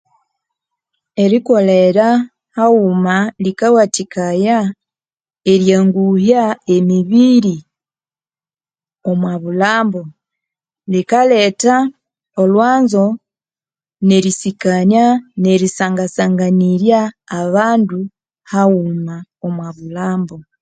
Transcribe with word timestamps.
Erikolera 1.23 2.07
haghuma 2.57 3.15
likawathikaya 3.43 4.57
eryanguhya 5.51 6.43
emibiri 6.75 7.55
omwa 9.09 9.33
bulhambu 9.41 10.01
likaletha 10.91 11.75
olhwanzo 12.41 13.05
ne 14.07 14.17
risikania 14.25 15.07
neri 15.43 15.67
sangasanganirya 15.77 17.01
abandu 17.39 17.99
haghuma 18.51 19.15
omwa 19.45 19.67
bulhambu 19.77 20.37